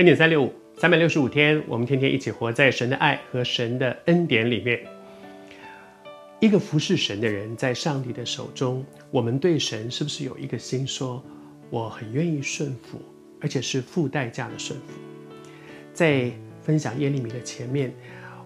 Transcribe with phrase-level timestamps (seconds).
[0.00, 4.80] 恩典三六五，三百六十五天，我们天天一起活在神的爱和神的恩典里面。
[6.40, 11.22] 一个服侍神的人，在上帝的手中，我们对神是不是有一个心说，
[11.68, 12.98] 我很愿意顺服，
[13.42, 14.94] 而且是付代价的顺服？
[15.92, 17.94] 在分享耶利米的前面，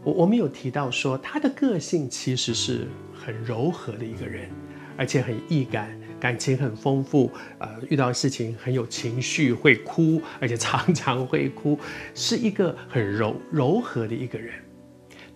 [0.02, 4.50] 我我们有提到说，他的个性其实是很柔和的一个人，
[4.96, 5.88] 而且很易感。
[6.20, 11.78] 感情很丰富，呃，遇到事情很有情绪，会哭，而且常常会哭，
[12.14, 14.54] 是一个很柔柔和的一个人。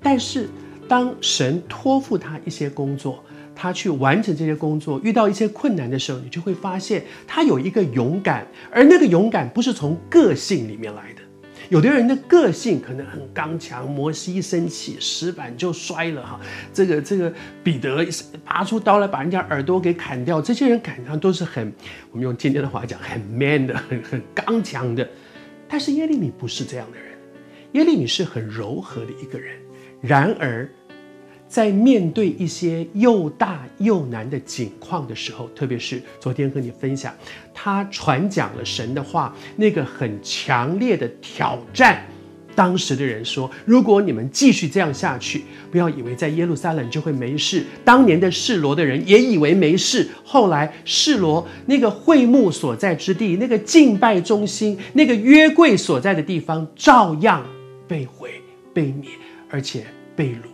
[0.01, 0.49] 但是，
[0.89, 3.23] 当神托付他一些工作，
[3.55, 11.21] 他去完成这些工作，遇到一些困难的时候，你就会发现他有一个勇敢，而那个勇敢不是从个性里面来的。
[11.69, 16.41] 有的人的个性可能很刚强，摩西一生气，石板就摔了哈。
[16.73, 18.07] 这个这个彼得
[18.45, 21.73] 拔出刀来把人家耳朵给砍掉，这些人感觉都是很，
[22.11, 25.09] 我们用今天的话讲，很 man 的，很很刚强的。
[25.69, 27.19] 但是耶利米不是这样的人，
[27.73, 29.57] 耶利米是很柔和的一个人。
[30.01, 30.69] 然而。
[31.49, 37.15] 在面对一些又大又难的境况的时候，特别是昨天和你分享，
[37.55, 42.05] 他传讲了神的话，那个很强烈的挑战。
[42.55, 47.65] 当时的人说：“如果你们继续这样下去，不要以为在耶路撒冷就会没事。
[47.85, 57.47] 当年的示罗的人也以为没事，后来示罗那个会幕所在之地，那个敬拜中心，那个约柜所在的地方，照样
[57.87, 58.29] 被毁、
[58.75, 59.09] 被灭，
[59.49, 60.49] 而且被掳。”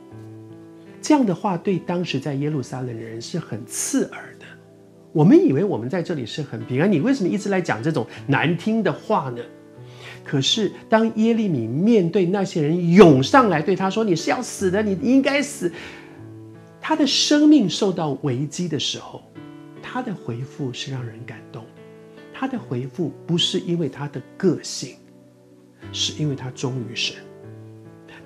[1.05, 4.47] 这样的话对当时在耶路撒冷的人是很刺耳的。
[5.12, 9.42] 我们以为我们在这里是很平安，你为什么一直来讲这种难听的话呢？
[10.25, 15.70] 可是当耶利米面对那些人涌上来对他说：“你是要死的，你应该死。”
[16.81, 19.22] 他的生命受到危机的时候，
[19.82, 21.66] 他的回复是让人感动。
[22.32, 24.97] 他的回复不是因为他的个性，
[25.93, 27.16] 是因为他忠于神。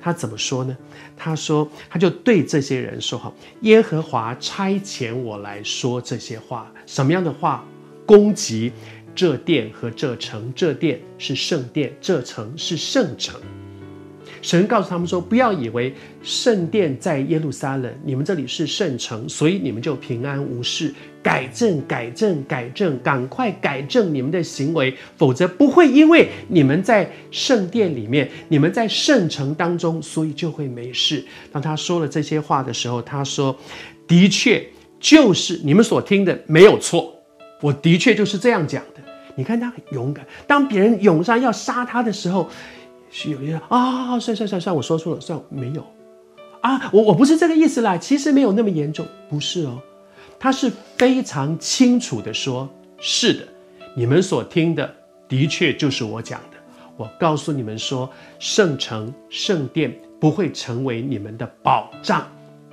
[0.01, 0.77] 他怎么说呢？
[1.17, 3.33] 他说：“他就对这些人说：‘哈，
[3.63, 7.65] 耶和华差遣我来说这些话，什么样的话？
[8.07, 8.73] 攻击
[9.15, 10.53] 这殿和这城。
[10.55, 13.41] 这殿是圣殿，这城是圣城。’
[14.41, 15.93] 神告诉他们说：‘不要以为
[16.23, 20.95] 圣殿在耶路撒冷，你们这里是圣城，所以你们就平安无事。’”
[21.29, 31.23] 改正，改正，改正，赶快改正你们的行为，否则不会因为你们在圣殿里面，你们在圣城当中，所以就会没事。
[31.53, 33.55] 当他说了这些话的时候，他说
[34.09, 34.67] ：“的确，
[34.99, 37.13] 就是你们所听的没有错，
[37.61, 39.03] 我的确就是这样讲的。”
[39.37, 42.49] 你看他很勇敢，当别人涌上要杀他的时候，
[43.11, 45.85] 是有一个啊，算算算算，我说错了，算没有
[46.63, 49.79] 啊，我我不是这个意思啦，其实没有那么严重，不是哦。
[50.41, 52.69] 他是非常清楚的说
[53.01, 53.49] ：“是的，
[53.97, 54.95] 你们所听的
[55.27, 56.57] 的确就是我讲的。
[56.97, 62.27] 我告诉你们说，圣城、圣殿不会成为你们的保障，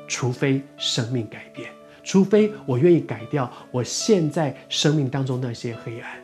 [0.08, 1.70] 除非生命改变，
[2.04, 6.20] 除非我愿意改掉我现在生命当中那些黑暗。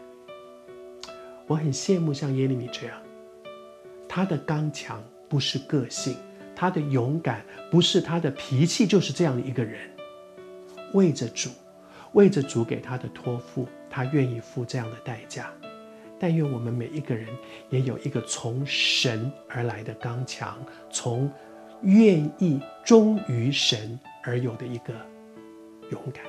[1.47, 2.95] 我很羡慕像耶利米这样，
[4.07, 6.15] 他的刚强不是个性，
[6.55, 9.79] 他的勇敢不是他的脾气，就是这样的一个人。”
[10.93, 11.49] 为着主，
[12.13, 15.51] 为着主给他的托付，他愿意付这样的代价。
[16.19, 17.27] 但愿我们每一个人
[17.69, 21.31] 也有一个从神而来的刚强，从
[21.81, 24.93] 愿意忠于神而有的一个
[25.89, 26.23] 勇敢。